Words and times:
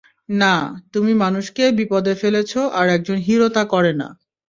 না, 0.33 0.53
তুমি 0.93 1.11
মানুষকে 1.15 1.63
বিপদে 1.79 2.13
ফেলেছ 2.15 2.51
আর 2.79 2.87
একজন 2.89 3.17
হিরো 3.17 3.47
তা 3.49 3.63
করে 3.65 3.91
না। 3.93 4.07